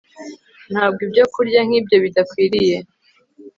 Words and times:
Ntabwo 0.71 0.99
ibyokurya 1.07 1.59
nkibyo 1.67 1.97
bidakwiriye 2.03 2.77